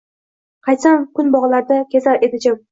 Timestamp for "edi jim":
2.31-2.61